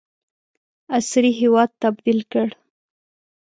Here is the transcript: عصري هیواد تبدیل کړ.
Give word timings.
عصري 0.95 1.31
هیواد 1.41 1.69
تبدیل 1.83 2.19
کړ. 2.31 2.47